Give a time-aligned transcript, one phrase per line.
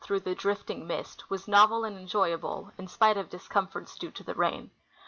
[0.03, 4.33] through the driftiiTrg mist, was novel and enjoyable in spite of discomforts due to the
[4.33, 4.71] rain.